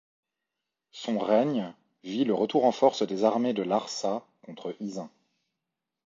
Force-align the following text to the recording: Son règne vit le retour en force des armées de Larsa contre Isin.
Son 0.89 1.19
règne 1.19 1.75
vit 2.03 2.23
le 2.25 2.33
retour 2.33 2.65
en 2.65 2.71
force 2.71 3.03
des 3.05 3.23
armées 3.23 3.53
de 3.53 3.61
Larsa 3.61 4.25
contre 4.41 4.75
Isin. 4.79 5.11